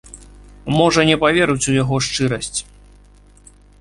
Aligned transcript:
Можа, 0.77 1.01
не 1.09 1.17
паверыць 1.23 1.67
у 1.73 1.75
яго 1.75 1.95
шчырасць. 2.07 2.59